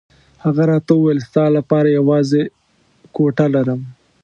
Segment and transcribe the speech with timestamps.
[0.43, 2.41] هغه راته وویل ستا لپاره یوازې
[3.15, 3.81] کوټه لرم.